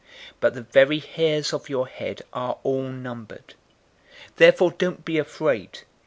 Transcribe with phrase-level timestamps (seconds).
[0.01, 0.07] 012:007
[0.39, 3.53] But the very hairs of your head are all numbered.
[4.37, 5.81] Therefore don't be afraid.